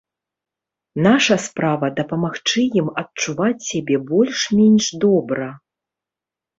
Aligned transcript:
Наша 1.07 1.35
справа, 1.47 1.91
дапамагчы 2.01 2.65
ім 2.81 2.87
адчуваць 3.05 3.67
сябе 3.71 4.03
больш-менш 4.11 4.93
добра. 5.09 5.47